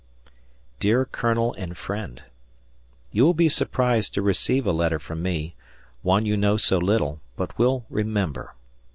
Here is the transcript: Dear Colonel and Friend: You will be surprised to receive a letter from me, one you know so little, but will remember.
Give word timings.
Dear 0.79 1.05
Colonel 1.05 1.53
and 1.59 1.77
Friend: 1.77 2.23
You 3.11 3.23
will 3.23 3.35
be 3.35 3.49
surprised 3.49 4.15
to 4.15 4.23
receive 4.23 4.65
a 4.65 4.71
letter 4.71 4.97
from 4.97 5.21
me, 5.21 5.53
one 6.01 6.25
you 6.25 6.35
know 6.35 6.57
so 6.57 6.79
little, 6.79 7.19
but 7.37 7.55
will 7.59 7.85
remember. 7.87 8.55